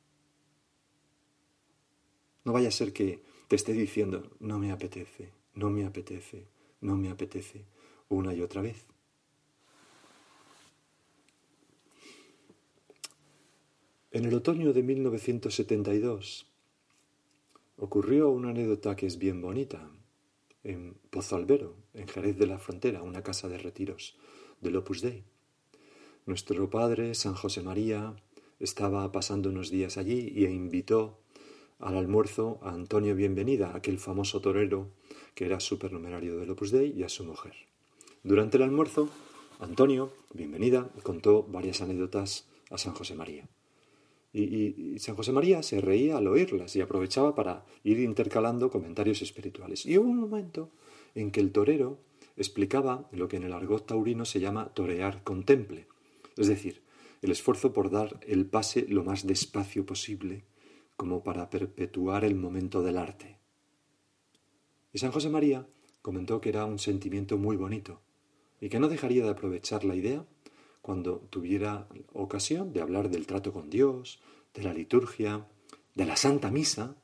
No 2.44 2.52
vaya 2.52 2.68
a 2.68 2.72
ser 2.72 2.92
que 2.92 3.22
te 3.48 3.56
esté 3.56 3.72
diciendo, 3.72 4.30
no 4.40 4.58
me 4.58 4.72
apetece, 4.72 5.32
no 5.54 5.70
me 5.70 5.86
apetece, 5.86 6.48
no 6.80 6.96
me 6.96 7.08
apetece, 7.10 7.66
una 8.08 8.34
y 8.34 8.42
otra 8.42 8.60
vez. 8.60 8.91
En 14.14 14.26
el 14.26 14.34
otoño 14.34 14.74
de 14.74 14.82
1972 14.82 16.46
ocurrió 17.78 18.28
una 18.28 18.50
anécdota 18.50 18.94
que 18.94 19.06
es 19.06 19.18
bien 19.18 19.40
bonita. 19.40 19.88
En 20.64 20.98
Pozo 21.08 21.36
Albero, 21.36 21.76
en 21.94 22.06
Jerez 22.06 22.36
de 22.36 22.46
la 22.46 22.58
Frontera, 22.58 23.02
una 23.02 23.22
casa 23.22 23.48
de 23.48 23.56
retiros 23.56 24.18
del 24.60 24.76
Opus 24.76 25.00
Dei. 25.00 25.24
Nuestro 26.26 26.68
padre, 26.68 27.14
San 27.14 27.34
José 27.34 27.62
María, 27.62 28.14
estaba 28.60 29.10
pasando 29.12 29.48
unos 29.48 29.70
días 29.70 29.96
allí 29.96 30.44
e 30.44 30.50
invitó 30.50 31.18
al 31.78 31.96
almuerzo 31.96 32.60
a 32.60 32.72
Antonio 32.72 33.14
Bienvenida, 33.14 33.74
aquel 33.74 33.98
famoso 33.98 34.42
torero 34.42 34.90
que 35.34 35.46
era 35.46 35.58
supernumerario 35.58 36.36
del 36.36 36.50
Opus 36.50 36.70
Dei, 36.70 36.92
y 36.94 37.02
a 37.02 37.08
su 37.08 37.24
mujer. 37.24 37.54
Durante 38.24 38.58
el 38.58 38.64
almuerzo, 38.64 39.08
Antonio 39.58 40.12
Bienvenida 40.34 40.90
contó 41.02 41.44
varias 41.44 41.80
anécdotas 41.80 42.46
a 42.68 42.76
San 42.76 42.92
José 42.92 43.14
María. 43.14 43.48
Y, 44.32 44.98
San 44.98 45.14
José 45.14 45.32
María 45.32 45.62
se 45.62 45.80
reía 45.80 46.16
al 46.16 46.26
oírlas 46.26 46.74
y 46.76 46.80
aprovechaba 46.80 47.34
para 47.34 47.64
ir 47.84 47.98
intercalando 47.98 48.70
comentarios 48.70 49.20
espirituales. 49.20 49.84
Y 49.84 49.98
hubo 49.98 50.08
un 50.08 50.20
momento 50.20 50.70
en 51.14 51.30
que 51.30 51.40
el 51.40 51.52
torero 51.52 51.98
explicaba 52.36 53.08
lo 53.12 53.28
que 53.28 53.36
en 53.36 53.42
el 53.42 53.52
argot 53.52 53.86
taurino 53.86 54.24
se 54.24 54.40
llama 54.40 54.72
torear 54.72 55.22
con 55.22 55.44
temple, 55.44 55.86
es 56.36 56.46
decir, 56.46 56.82
el 57.20 57.30
esfuerzo 57.30 57.72
por 57.72 57.90
dar 57.90 58.18
el 58.26 58.46
pase 58.46 58.86
lo 58.88 59.04
más 59.04 59.26
despacio 59.26 59.84
posible, 59.84 60.44
como 60.96 61.22
para 61.22 61.50
perpetuar 61.50 62.24
el 62.24 62.34
momento 62.34 62.82
del 62.82 62.96
arte. 62.96 63.38
Y 64.92 64.98
San 64.98 65.12
José 65.12 65.28
María 65.28 65.66
comentó 66.00 66.40
que 66.40 66.48
era 66.48 66.64
un 66.64 66.78
sentimiento 66.78 67.38
muy 67.38 67.56
bonito 67.56 68.00
y 68.60 68.68
que 68.68 68.80
no 68.80 68.88
dejaría 68.88 69.24
de 69.24 69.30
aprovechar 69.30 69.84
la 69.84 69.94
idea 69.94 70.24
cuando 70.82 71.18
tuviera 71.30 71.88
ocasión 72.12 72.72
de 72.72 72.82
hablar 72.82 73.08
del 73.08 73.26
trato 73.26 73.52
con 73.52 73.70
Dios, 73.70 74.20
de 74.52 74.64
la 74.64 74.74
liturgia, 74.74 75.46
de 75.94 76.04
la 76.04 76.16
Santa 76.16 76.50
Misa, 76.50 76.96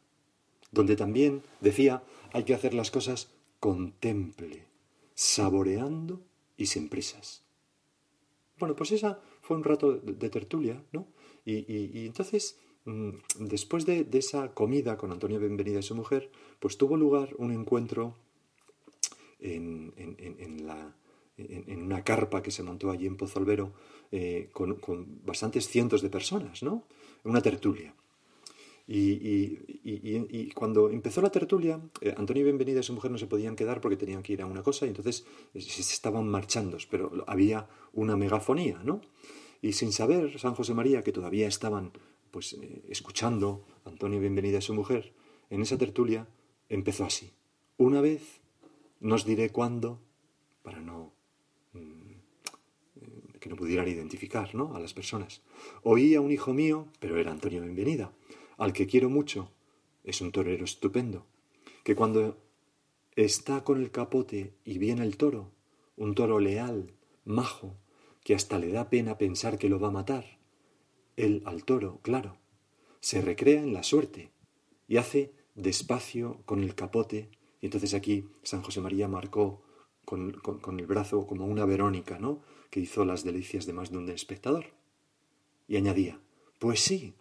donde 0.73 0.97
también 0.97 1.43
decía 1.61 2.03
hay 2.33 2.45
que 2.45 2.55
hacer 2.55 2.75
las 2.75 2.91
cosas 2.91 3.31
con 3.61 3.93
temple, 3.93 4.67
saboreando 5.15 6.21
y 6.57 6.67
sin 6.67 6.89
prisas. 6.89 7.45
Bueno, 8.59 8.75
pues 8.75 8.91
esa 8.91 9.21
fue 9.41 9.57
un 9.57 9.65
rato 9.65 9.95
de 9.95 10.29
tertulia, 10.29 10.83
¿no? 10.93 11.07
Y, 11.45 12.05
entonces, 12.07 12.59
mm, 12.85 13.11
después 13.39 13.87
de, 13.87 14.07
esa 14.13 14.53
comida 14.53 14.99
con 14.99 15.13
Antonio 15.13 15.41
Benvenida 15.41 15.79
y 15.79 15.83
su 15.83 15.95
mujer, 15.95 16.31
pues 16.59 16.77
tuvo 16.77 16.97
lugar 16.97 17.35
un 17.39 17.53
encuentro 17.53 18.17
en, 19.41 19.95
en 19.97 20.67
la 20.67 20.95
en, 21.39 21.83
una 21.83 22.03
carpa 22.03 22.43
que 22.43 22.51
se 22.51 22.63
montó 22.63 22.91
allí 22.91 23.07
en 23.07 23.17
Pozolvero 23.17 23.73
eh, 24.11 24.51
con, 24.53 24.79
bastantes 25.25 25.69
cientos 25.69 26.03
de 26.03 26.11
personas, 26.11 26.63
¿no? 26.63 26.85
Una 27.25 27.41
tertulia. 27.41 27.95
Y, 28.91 30.51
cuando 30.55 30.91
empezó 30.91 31.21
la 31.21 31.31
tertulia, 31.31 31.79
eh, 32.01 32.15
Antonio 32.17 32.43
Bienvenida 32.43 32.81
y 32.81 32.83
su 32.83 32.95
mujer 32.95 33.11
no 33.11 33.19
se 33.19 33.27
podían 33.27 33.55
quedar 33.55 33.83
porque 33.83 33.99
tenían 33.99 34.23
que 34.23 34.33
ir 34.33 34.43
a 34.43 34.47
una 34.47 34.63
cosa 34.63 34.87
y 34.87 34.89
entonces 34.89 35.27
eh, 35.53 35.61
se 35.61 35.83
estaban 35.83 36.27
marchando, 36.27 36.79
pero 36.91 37.25
había 37.27 37.69
una 37.93 38.17
megafonía, 38.17 38.81
¿no? 38.83 39.03
Y 39.61 39.75
sin 39.75 39.93
saber 39.93 40.39
San 40.39 40.55
José 40.55 40.73
María 40.73 41.03
que 41.03 41.13
todavía 41.13 41.49
estaban 41.49 41.93
pues 42.31 42.57
escuchando 42.89 43.65
Antonio 43.85 44.21
Bienvenida 44.21 44.59
y 44.59 44.63
su 44.63 44.75
mujer, 44.75 45.13
en 45.51 45.63
esa 45.63 45.77
tertulia 45.77 46.29
empezó 46.69 47.05
así. 47.05 47.33
Una 47.77 48.01
vez, 48.01 48.41
nos 49.01 49.25
diré 49.25 49.51
cuándo, 49.51 50.01
para 50.63 50.81
no 50.81 51.18
que 53.39 53.49
no 53.49 53.57
pudieran 53.57 53.89
identificar 53.89 54.55
¿no? 54.55 54.75
a 54.75 54.81
las 54.81 54.95
personas. 54.95 55.43
Oí 55.83 56.15
a 56.15 56.21
un 56.21 56.31
hijo 56.31 56.55
mío, 56.55 56.89
pero 57.01 57.17
era 57.17 57.31
Antonio 57.31 57.63
Bienvenida, 57.63 58.13
al 58.57 58.73
que 58.73 58.87
quiero 58.87 59.09
mucho, 59.09 59.51
es 60.05 60.21
un 60.21 60.33
torero 60.33 60.65
estupendo, 60.65 61.27
que 61.85 61.95
cuando 61.95 62.39
está 63.17 63.65
con 63.65 63.81
el 63.81 63.91
capote 63.91 64.55
y 64.65 64.79
viene 64.79 65.03
el 65.03 65.17
toro, 65.17 65.51
un 65.97 66.15
toro 66.15 66.41
leal, 66.41 66.93
majo, 67.25 67.77
que 68.25 68.35
hasta 68.35 68.59
le 68.59 68.71
da 68.71 68.91
pena 68.91 69.19
pensar 69.19 69.59
que 69.59 69.69
lo 69.69 69.81
va 69.81 69.89
a 69.89 69.93
matar, 69.93 70.39
él 71.17 71.43
al 71.47 71.65
toro, 71.65 72.01
claro, 72.03 72.37
se 73.01 73.21
recrea 73.21 73.63
en 73.63 73.75
la 73.75 73.83
suerte 73.83 74.31
y 74.87 74.97
hace 74.97 75.33
despacio 75.55 76.43
con 76.45 76.63
el 76.63 76.75
capote, 76.75 77.31
y 77.61 77.67
entonces 77.67 77.95
aquí 77.95 78.29
San 78.43 78.63
José 78.63 78.81
María 78.81 79.09
marcó 79.09 79.63
con, 80.05 80.33
con 80.33 80.81
el 80.81 80.87
brazo 80.87 81.27
como 81.27 81.45
una 81.47 81.65
Verónica, 81.65 82.19
¿no? 82.19 82.41
Que 82.71 82.81
hizo 82.81 83.05
las 83.05 83.25
delicias 83.25 83.67
de 83.67 83.73
más 83.73 83.91
de 83.91 83.99
un 83.99 84.09
espectador. 84.09 84.67
Y 85.67 85.77
añadía, 85.77 86.21
pues 86.59 86.81
sí, 86.81 87.15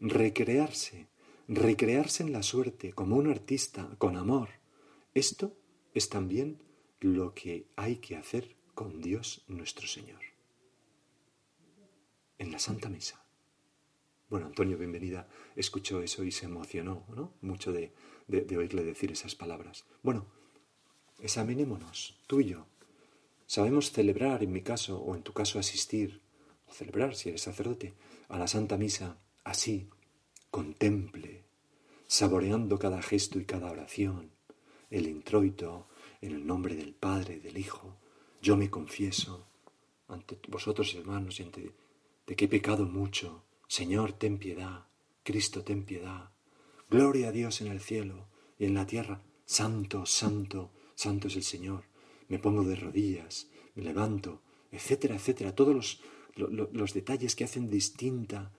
recrearse, 0.00 1.08
recrearse 1.46 2.22
en 2.22 2.32
la 2.32 2.42
suerte 2.42 2.92
como 2.92 3.16
un 3.16 3.28
artista 3.28 3.88
con 3.98 4.16
amor. 4.16 4.48
Esto 5.14 5.56
es 5.94 6.08
también 6.08 6.62
lo 7.00 7.34
que 7.34 7.66
hay 7.76 7.96
que 7.96 8.16
hacer 8.16 8.56
con 8.74 9.00
Dios 9.00 9.44
nuestro 9.48 9.86
Señor. 9.86 10.20
En 12.38 12.52
la 12.52 12.58
Santa 12.58 12.88
Misa. 12.88 13.24
Bueno, 14.30 14.46
Antonio, 14.46 14.76
bienvenida, 14.76 15.28
escuchó 15.56 16.02
eso 16.02 16.22
y 16.22 16.30
se 16.30 16.46
emocionó, 16.46 17.04
¿no? 17.16 17.32
Mucho 17.40 17.72
de, 17.72 17.92
de 18.28 18.56
oírle 18.56 18.84
decir 18.84 19.10
esas 19.10 19.34
palabras. 19.34 19.86
Bueno, 20.02 20.26
examinémonos, 21.18 22.20
tú 22.26 22.40
y 22.40 22.44
yo, 22.44 22.66
Sabemos 23.48 23.92
celebrar, 23.92 24.42
en 24.42 24.52
mi 24.52 24.60
caso, 24.60 25.00
o 25.00 25.16
en 25.16 25.22
tu 25.22 25.32
caso 25.32 25.58
asistir, 25.58 26.20
o 26.66 26.72
celebrar, 26.74 27.16
si 27.16 27.30
eres 27.30 27.40
sacerdote, 27.40 27.94
a 28.28 28.38
la 28.38 28.46
Santa 28.46 28.76
Misa 28.76 29.16
así, 29.42 29.88
contemple, 30.50 31.44
saboreando 32.06 32.78
cada 32.78 33.00
gesto 33.00 33.40
y 33.40 33.46
cada 33.46 33.70
oración, 33.70 34.32
el 34.90 35.06
introito, 35.06 35.88
en 36.20 36.32
el 36.32 36.46
nombre 36.46 36.74
del 36.74 36.92
Padre, 36.92 37.40
del 37.40 37.56
Hijo, 37.56 37.96
yo 38.42 38.58
me 38.58 38.68
confieso 38.68 39.46
ante 40.08 40.38
vosotros 40.48 40.94
hermanos 40.94 41.40
y 41.40 41.44
ante 41.44 41.72
de 42.26 42.36
que 42.36 42.44
he 42.44 42.48
pecado 42.48 42.84
mucho. 42.84 43.44
Señor, 43.66 44.12
ten 44.12 44.36
piedad. 44.36 44.88
Cristo, 45.22 45.64
ten 45.64 45.84
piedad. 45.84 46.32
Gloria 46.90 47.28
a 47.28 47.32
Dios 47.32 47.62
en 47.62 47.68
el 47.68 47.80
cielo 47.80 48.28
y 48.58 48.66
en 48.66 48.74
la 48.74 48.86
tierra. 48.86 49.22
Santo, 49.46 50.04
santo, 50.04 50.70
santo 50.94 51.28
es 51.28 51.36
el 51.36 51.44
Señor. 51.44 51.87
Me 52.28 52.38
pongo 52.38 52.64
de 52.64 52.76
rodillas, 52.76 53.48
me 53.74 53.82
levanto, 53.82 54.42
etcétera, 54.70 55.16
etcétera. 55.16 55.54
Todos 55.54 55.74
los, 55.74 56.02
los 56.72 56.94
detalles 56.94 57.34
que 57.34 57.44
hacen 57.44 57.70
distinta 57.70 58.52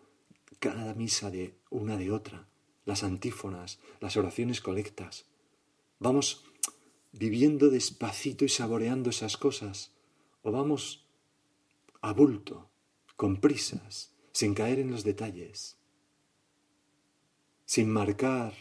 cada 0.59 0.93
misa 0.93 1.29
de 1.31 1.55
una 1.69 1.97
de 1.97 2.11
otra. 2.11 2.47
Las 2.85 3.03
antífonas, 3.03 3.79
las 3.99 4.17
oraciones 4.17 4.61
colectas. 4.61 5.25
Vamos 5.99 6.45
viviendo 7.11 7.69
despacito 7.69 8.45
y 8.45 8.49
saboreando 8.49 9.09
esas 9.09 9.37
cosas. 9.37 9.91
O 10.41 10.51
vamos 10.51 11.05
a 12.01 12.13
bulto, 12.13 12.69
con 13.15 13.41
prisas, 13.41 14.13
sin 14.31 14.53
caer 14.53 14.79
en 14.79 14.91
los 14.91 15.03
detalles, 15.03 15.77
sin 17.65 17.89
marcar, 17.89 18.53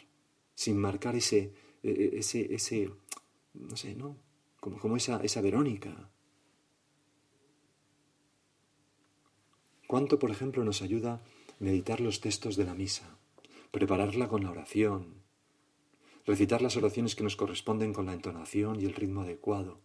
sin 0.55 0.77
marcar 0.77 1.15
ese, 1.15 1.55
e, 1.85 1.91
e, 1.91 2.19
ese, 2.19 2.53
ese, 2.53 2.91
no 3.55 3.77
sé, 3.77 3.95
¿no? 3.95 4.17
Como, 4.61 4.79
como 4.79 4.97
esa, 4.97 5.21
esa 5.23 5.41
Verónica. 5.41 6.11
¿Cuánto, 9.89 10.19
por 10.19 10.31
ejemplo, 10.31 10.65
nos 10.65 10.83
ayuda 10.83 11.23
meditar 11.59 12.01
los 12.01 12.21
textos 12.21 12.57
de 12.57 12.65
la 12.65 12.75
misa, 12.75 13.17
prepararla 13.71 14.29
con 14.29 14.45
la 14.45 14.51
oración, 14.51 15.23
recitar 16.27 16.61
las 16.61 16.77
oraciones 16.77 17.17
que 17.17 17.25
nos 17.25 17.37
corresponden 17.37 17.95
con 17.95 18.05
la 18.05 18.13
entonación 18.13 18.81
y 18.81 18.85
el 18.85 18.95
ritmo 18.95 19.23
adecuado, 19.23 19.81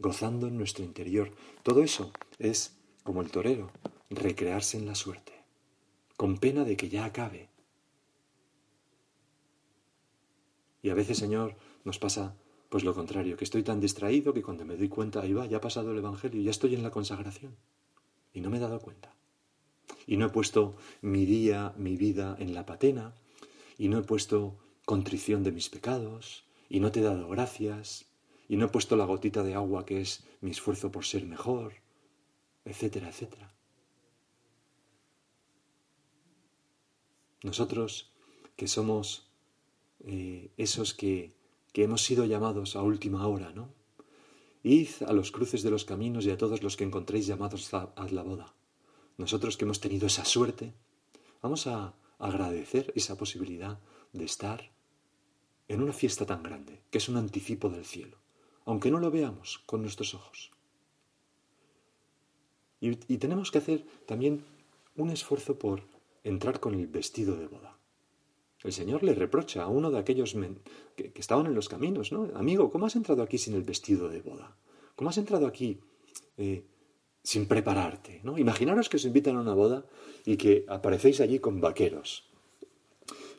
gozando 0.00 0.48
en 0.48 0.58
nuestro 0.58 0.84
interior? 0.84 1.30
Todo 1.62 1.84
eso 1.84 2.12
es 2.40 2.76
como 3.04 3.22
el 3.22 3.30
torero, 3.30 3.70
recrearse 4.10 4.76
en 4.76 4.86
la 4.86 4.96
suerte, 4.96 5.32
con 6.16 6.38
pena 6.38 6.64
de 6.64 6.76
que 6.76 6.88
ya 6.88 7.04
acabe. 7.04 7.48
Y 10.82 10.90
a 10.90 10.94
veces, 10.94 11.18
Señor, 11.18 11.56
nos 11.84 11.98
pasa 11.98 12.34
pues 12.68 12.84
lo 12.84 12.94
contrario, 12.94 13.36
que 13.36 13.44
estoy 13.44 13.62
tan 13.62 13.80
distraído 13.80 14.34
que 14.34 14.42
cuando 14.42 14.64
me 14.64 14.76
doy 14.76 14.88
cuenta, 14.88 15.20
ahí 15.20 15.32
va, 15.32 15.46
ya 15.46 15.56
ha 15.56 15.60
pasado 15.60 15.92
el 15.92 15.98
Evangelio, 15.98 16.42
ya 16.42 16.50
estoy 16.50 16.74
en 16.74 16.82
la 16.82 16.90
consagración. 16.90 17.56
Y 18.32 18.40
no 18.40 18.50
me 18.50 18.58
he 18.58 18.60
dado 18.60 18.80
cuenta. 18.80 19.14
Y 20.06 20.16
no 20.16 20.26
he 20.26 20.30
puesto 20.30 20.76
mi 21.00 21.24
día, 21.24 21.72
mi 21.76 21.96
vida 21.96 22.36
en 22.38 22.54
la 22.54 22.66
patena, 22.66 23.14
y 23.78 23.88
no 23.88 23.98
he 23.98 24.02
puesto 24.02 24.58
contrición 24.84 25.44
de 25.44 25.52
mis 25.52 25.70
pecados, 25.70 26.44
y 26.68 26.80
no 26.80 26.92
te 26.92 27.00
he 27.00 27.02
dado 27.02 27.28
gracias, 27.28 28.06
y 28.48 28.56
no 28.56 28.66
he 28.66 28.68
puesto 28.68 28.96
la 28.96 29.06
gotita 29.06 29.42
de 29.42 29.54
agua 29.54 29.86
que 29.86 30.00
es 30.00 30.24
mi 30.40 30.50
esfuerzo 30.50 30.90
por 30.90 31.04
ser 31.04 31.24
mejor, 31.24 31.74
etcétera, 32.64 33.08
etcétera. 33.08 33.54
Nosotros 37.42 38.12
que 38.56 38.66
somos 38.66 39.28
eh, 40.00 40.50
esos 40.56 40.92
que, 40.94 41.37
que 41.72 41.84
hemos 41.84 42.02
sido 42.02 42.24
llamados 42.24 42.76
a 42.76 42.82
última 42.82 43.26
hora, 43.26 43.52
¿no? 43.52 43.68
Id 44.62 44.88
a 45.06 45.12
los 45.12 45.30
cruces 45.30 45.62
de 45.62 45.70
los 45.70 45.84
caminos 45.84 46.26
y 46.26 46.30
a 46.30 46.36
todos 46.36 46.62
los 46.62 46.76
que 46.76 46.84
encontréis 46.84 47.26
llamados 47.26 47.72
a, 47.72 47.92
la 48.10 48.22
boda. 48.22 48.54
Nosotros 49.16 49.56
que 49.56 49.64
hemos 49.64 49.80
tenido 49.80 50.06
esa 50.06 50.24
suerte, 50.24 50.74
vamos 51.42 51.66
a 51.66 51.94
agradecer 52.18 52.92
esa 52.96 53.16
posibilidad 53.16 53.78
de 54.12 54.24
estar 54.24 54.70
en 55.68 55.82
una 55.82 55.92
fiesta 55.92 56.26
tan 56.26 56.42
grande, 56.42 56.82
que 56.90 56.98
es 56.98 57.08
un 57.08 57.16
anticipo 57.16 57.68
del 57.68 57.84
cielo, 57.84 58.16
aunque 58.64 58.90
no 58.90 58.98
lo 58.98 59.10
veamos 59.10 59.60
con 59.66 59.82
nuestros 59.82 60.14
ojos. 60.14 60.50
Y, 62.80 62.94
tenemos 63.18 63.50
que 63.50 63.58
hacer 63.58 63.86
también 64.06 64.44
un 64.96 65.10
esfuerzo 65.10 65.58
por 65.58 65.82
entrar 66.24 66.60
con 66.60 66.74
el 66.74 66.86
vestido 66.86 67.36
de 67.36 67.46
boda. 67.46 67.77
El 68.64 68.72
Señor 68.72 69.04
le 69.04 69.14
reprocha 69.14 69.62
a 69.62 69.68
uno 69.68 69.90
de 69.90 69.98
aquellos 69.98 70.36
que, 70.96 71.12
estaban 71.14 71.46
en 71.46 71.54
los 71.54 71.68
caminos, 71.68 72.10
¿no? 72.10 72.28
Amigo, 72.34 72.70
¿cómo 72.70 72.86
has 72.86 72.96
entrado 72.96 73.22
aquí 73.22 73.38
sin 73.38 73.54
el 73.54 73.62
vestido 73.62 74.08
de 74.08 74.20
boda? 74.20 74.56
¿Cómo 74.96 75.10
has 75.10 75.18
entrado 75.18 75.46
aquí 75.46 75.78
eh, 76.36 76.64
sin 77.22 77.46
prepararte? 77.46 78.20
¿no? 78.24 78.36
Imaginaros 78.36 78.88
que 78.88 78.96
os 78.96 79.04
invitan 79.04 79.36
a 79.36 79.40
una 79.40 79.54
boda 79.54 79.86
y 80.24 80.36
que 80.36 80.64
aparecéis 80.68 81.20
allí 81.20 81.38
con 81.38 81.60
vaqueros. 81.60 82.28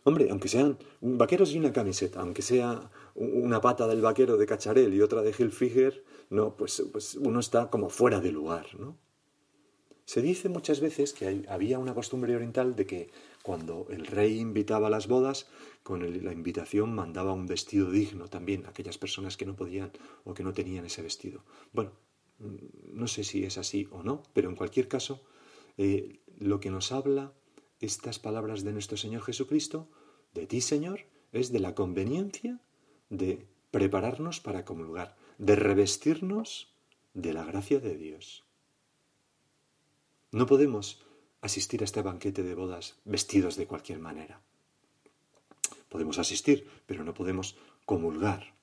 Hombre, 0.06 0.30
aunque 0.32 0.48
sean 0.48 0.78
vaqueros 1.02 1.52
y 1.52 1.60
una 1.60 1.74
camiseta, 1.74 2.22
aunque 2.22 2.42
sea 2.42 2.90
una 3.16 3.60
pata 3.60 3.88
del 3.88 4.02
vaquero 4.02 4.38
de 4.38 4.46
Cacharel 4.46 4.94
y 4.94 5.02
otra 5.02 5.22
de 5.22 5.36
Hilfiger, 5.38 6.04
no, 6.30 6.56
pues, 6.56 6.82
pues 6.94 7.16
uno 7.16 7.42
está 7.42 7.70
como 7.70 7.90
fuera 7.90 8.22
de 8.22 8.32
lugar, 8.32 8.68
¿no? 8.80 8.98
Se 10.06 10.24
dice 10.24 10.50
muchas 10.50 10.80
veces 10.80 11.14
que 11.14 11.46
había 11.50 11.78
una 11.78 11.94
costumbre 11.94 12.36
oriental 12.36 12.76
de 12.76 12.88
que 12.88 13.12
cuando 13.44 13.88
el 13.90 14.06
rey 14.06 14.40
invitaba 14.40 14.88
a 14.88 14.90
las 14.90 15.08
bodas, 15.08 15.48
con 15.84 16.24
la 16.24 16.34
invitación 16.34 16.94
mandaba 16.94 17.34
un 17.34 17.48
vestido 17.48 17.90
digno 17.90 18.28
también 18.28 18.66
a 18.66 18.70
aquellas 18.70 18.98
personas 18.98 19.38
que 19.38 19.46
no 19.46 19.56
podían 19.56 19.92
o 20.24 20.34
que 20.34 20.44
no 20.44 20.54
tenían 20.54 20.86
ese 20.86 21.02
vestido. 21.02 21.44
Bueno, 21.72 21.92
no 22.40 23.08
sé 23.08 23.24
si 23.24 23.44
es 23.44 23.58
así 23.58 23.88
o 23.92 24.04
no, 24.04 24.24
pero 24.34 24.50
en 24.50 24.56
cualquier 24.56 24.88
caso, 24.88 25.24
eh, 25.78 26.20
lo 26.38 26.60
que 26.60 26.70
nos 26.70 26.92
habla 26.92 27.34
estas 27.80 28.20
palabras 28.20 28.64
de 28.64 28.74
nuestro 28.74 28.98
Señor 28.98 29.22
Jesucristo, 29.24 29.90
de 30.34 30.48
ti 30.48 30.62
Señor, 30.62 31.06
es 31.32 31.52
de 31.52 31.60
la 31.60 31.76
conveniencia 31.76 32.60
de 33.10 33.48
prepararnos 33.72 34.40
para 34.40 34.66
comulgar, 34.66 35.16
de 35.38 35.56
revestirnos 35.56 36.74
de 37.14 37.34
la 37.34 37.46
gracia 37.46 37.80
de 37.80 37.96
Dios. 37.98 38.46
No 40.32 40.46
podemos 40.46 41.04
asistir 41.42 41.82
a 41.82 41.86
este 41.86 42.02
banquete 42.02 42.44
de 42.44 42.56
bodas 42.56 43.00
vestidos 43.06 43.56
de 43.56 43.68
cualquier 43.68 44.00
manera. 44.00 44.42
Podemos 45.90 46.20
asistir, 46.20 46.70
pero 46.86 47.04
no 47.04 47.14
podemos 47.14 47.58
comulgar, 47.86 48.54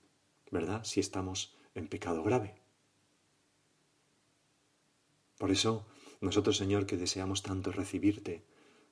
¿verdad? 0.50 0.84
Si 0.84 1.00
estamos 1.00 1.56
en 1.74 1.88
pecado 1.88 2.22
grave. 2.22 2.54
Por 5.38 5.50
eso, 5.50 5.86
nosotros, 6.20 6.56
Señor, 6.56 6.86
que 6.86 6.96
deseamos 6.96 7.42
tanto 7.42 7.72
recibirte, 7.72 8.44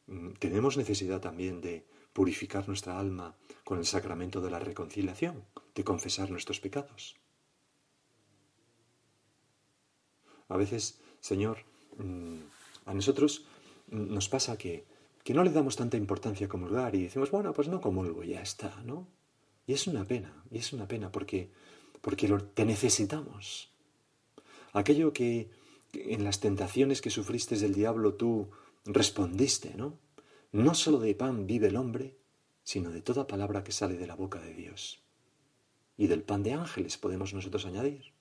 mm, 0.06 0.32
tenemos 0.32 0.76
necesidad 0.76 1.20
también 1.20 1.60
de 1.60 1.86
purificar 2.12 2.68
nuestra 2.68 2.98
alma 2.98 3.36
con 3.64 3.78
el 3.78 3.86
sacramento 3.86 4.40
de 4.40 4.50
la 4.50 4.58
reconciliación, 4.58 5.44
de 5.74 5.84
confesar 5.84 6.30
nuestros 6.30 6.60
pecados. 6.60 7.16
A 10.48 10.56
veces, 10.56 11.00
Señor, 11.20 11.64
mm, 11.96 12.40
a 12.84 12.94
nosotros 12.94 13.46
nos 13.94 14.28
pasa 14.28 14.58
que, 14.58 14.84
que 15.22 15.34
no 15.34 15.44
le 15.44 15.50
damos 15.50 15.76
tanta 15.76 15.96
importancia 15.96 16.46
a 16.46 16.48
comulgar 16.48 16.94
y 16.94 17.04
decimos, 17.04 17.30
bueno, 17.30 17.52
pues 17.52 17.68
no 17.68 17.80
comulgo, 17.80 18.24
ya 18.24 18.42
está, 18.42 18.82
¿no? 18.84 19.06
Y 19.66 19.72
es 19.72 19.86
una 19.86 20.06
pena, 20.06 20.44
y 20.50 20.58
es 20.58 20.72
una 20.72 20.86
pena 20.86 21.10
porque, 21.10 21.50
porque 22.00 22.28
te 22.54 22.64
necesitamos. 22.64 23.70
Aquello 24.72 25.12
que 25.12 25.50
en 25.94 26.24
las 26.24 26.40
tentaciones 26.40 27.00
que 27.00 27.10
sufriste 27.10 27.56
del 27.56 27.74
diablo 27.74 28.14
tú 28.14 28.50
respondiste, 28.84 29.74
¿no? 29.76 29.98
No 30.52 30.74
solo 30.74 30.98
de 30.98 31.14
pan 31.14 31.46
vive 31.46 31.68
el 31.68 31.76
hombre, 31.76 32.16
sino 32.62 32.90
de 32.90 33.00
toda 33.00 33.26
palabra 33.26 33.64
que 33.64 33.72
sale 33.72 33.96
de 33.96 34.06
la 34.06 34.14
boca 34.14 34.40
de 34.40 34.54
Dios. 34.54 35.00
Y 35.96 36.08
del 36.08 36.22
pan 36.22 36.42
de 36.42 36.52
ángeles 36.54 36.98
podemos 36.98 37.32
nosotros 37.34 37.66
añadir. 37.66 38.13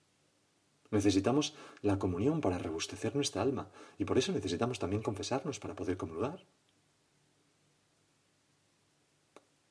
Necesitamos 0.93 1.55
la 1.81 1.97
comunión 1.97 2.39
para 2.39 2.59
robustecer 2.59 3.15
nuestra 3.15 3.41
alma 3.41 3.67
y 3.97 4.05
por 4.05 4.19
eso 4.19 4.31
necesitamos 4.31 4.77
también 4.77 5.01
confesarnos 5.01 5.59
para 5.59 5.75
poder 5.75 5.97
comulgar. 5.97 6.45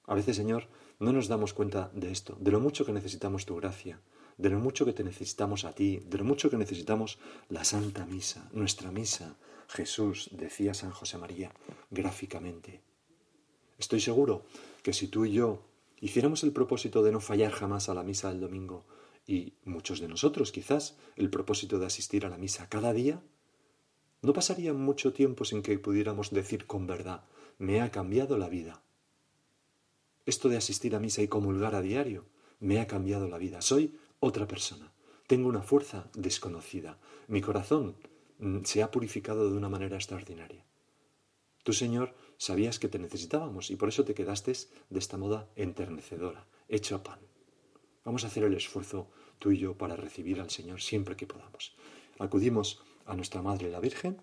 A 0.08 0.14
veces, 0.16 0.34
Señor, 0.34 0.66
no 0.98 1.12
nos 1.12 1.28
damos 1.28 1.52
cuenta 1.54 1.92
de 1.94 2.10
esto, 2.10 2.36
de 2.40 2.50
lo 2.50 2.58
mucho 2.58 2.84
que 2.84 2.92
necesitamos 2.92 3.46
tu 3.46 3.54
gracia, 3.54 4.00
de 4.36 4.50
lo 4.50 4.58
mucho 4.58 4.84
que 4.84 4.92
te 4.92 5.04
necesitamos 5.04 5.64
a 5.64 5.72
ti, 5.76 6.02
de 6.04 6.18
lo 6.18 6.24
mucho 6.24 6.50
que 6.50 6.56
necesitamos 6.56 7.20
la 7.48 7.62
Santa 7.62 8.04
Misa, 8.04 8.50
nuestra 8.52 8.90
misa. 8.90 9.36
Jesús, 9.68 10.28
decía 10.32 10.74
San 10.74 10.90
José 10.90 11.18
María, 11.18 11.52
gráficamente. 11.92 12.80
Estoy 13.78 14.00
seguro 14.00 14.44
que 14.82 14.92
si 14.92 15.06
tú 15.06 15.24
y 15.24 15.34
yo 15.34 15.62
hiciéramos 16.00 16.42
el 16.42 16.50
propósito 16.50 17.04
de 17.04 17.12
no 17.12 17.20
fallar 17.20 17.52
jamás 17.52 17.88
a 17.88 17.94
la 17.94 18.02
misa 18.02 18.28
del 18.28 18.40
domingo, 18.40 18.84
y 19.26 19.54
muchos 19.64 20.00
de 20.00 20.08
nosotros 20.08 20.52
quizás 20.52 20.96
el 21.16 21.30
propósito 21.30 21.78
de 21.78 21.86
asistir 21.86 22.26
a 22.26 22.28
la 22.28 22.38
misa 22.38 22.68
cada 22.68 22.92
día, 22.92 23.22
no 24.22 24.32
pasaría 24.32 24.72
mucho 24.72 25.12
tiempo 25.12 25.44
sin 25.44 25.62
que 25.62 25.78
pudiéramos 25.78 26.30
decir 26.30 26.66
con 26.66 26.86
verdad, 26.86 27.24
me 27.58 27.80
ha 27.80 27.90
cambiado 27.90 28.38
la 28.38 28.48
vida. 28.48 28.82
Esto 30.26 30.48
de 30.48 30.56
asistir 30.56 30.94
a 30.94 31.00
misa 31.00 31.22
y 31.22 31.28
comulgar 31.28 31.74
a 31.74 31.82
diario, 31.82 32.24
me 32.60 32.80
ha 32.80 32.86
cambiado 32.86 33.28
la 33.28 33.38
vida. 33.38 33.60
Soy 33.60 33.98
otra 34.20 34.46
persona. 34.46 34.92
Tengo 35.26 35.48
una 35.48 35.62
fuerza 35.62 36.08
desconocida. 36.14 36.98
Mi 37.26 37.40
corazón 37.40 37.96
mm, 38.38 38.58
se 38.64 38.82
ha 38.82 38.90
purificado 38.90 39.50
de 39.50 39.56
una 39.56 39.68
manera 39.68 39.96
extraordinaria. 39.96 40.64
Tú, 41.64 41.72
Señor, 41.72 42.14
sabías 42.36 42.78
que 42.78 42.88
te 42.88 42.98
necesitábamos 42.98 43.70
y 43.70 43.76
por 43.76 43.88
eso 43.88 44.04
te 44.04 44.14
quedaste 44.14 44.52
de 44.90 44.98
esta 44.98 45.16
moda 45.16 45.48
enternecedora, 45.56 46.46
hecho 46.68 47.02
pan. 47.02 47.18
Vamos 48.04 48.24
a 48.24 48.26
hacer 48.26 48.44
el 48.44 48.54
esfuerzo 48.54 49.08
tú 49.38 49.52
y 49.52 49.58
yo 49.58 49.76
para 49.76 49.96
recibir 49.96 50.40
al 50.40 50.50
Señor 50.50 50.80
siempre 50.80 51.16
que 51.16 51.26
podamos. 51.26 51.74
Acudimos 52.18 52.82
a 53.06 53.14
nuestra 53.14 53.42
Madre 53.42 53.70
la 53.70 53.80
Virgen, 53.80 54.20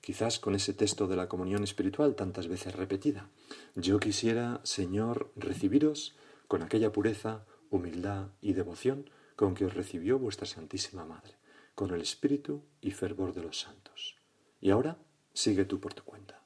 quizás 0.00 0.38
con 0.38 0.54
ese 0.54 0.74
texto 0.74 1.06
de 1.06 1.16
la 1.16 1.28
comunión 1.28 1.64
espiritual 1.64 2.14
tantas 2.14 2.48
veces 2.48 2.74
repetida. 2.74 3.30
Yo 3.74 3.98
quisiera, 3.98 4.60
Señor, 4.62 5.32
recibiros 5.36 6.16
con 6.48 6.62
aquella 6.62 6.92
pureza, 6.92 7.46
humildad 7.70 8.28
y 8.40 8.52
devoción 8.52 9.10
con 9.36 9.54
que 9.54 9.64
os 9.64 9.74
recibió 9.74 10.18
vuestra 10.18 10.46
Santísima 10.46 11.04
Madre, 11.04 11.36
con 11.74 11.90
el 11.90 12.02
espíritu 12.02 12.62
y 12.80 12.92
fervor 12.92 13.32
de 13.34 13.42
los 13.42 13.60
santos. 13.60 14.16
Y 14.60 14.70
ahora 14.70 14.98
sigue 15.32 15.64
tú 15.64 15.80
por 15.80 15.94
tu 15.94 16.04
cuenta. 16.04 16.43